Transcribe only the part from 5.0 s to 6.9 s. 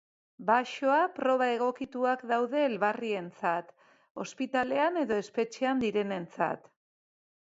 edo espetxean direnentzat.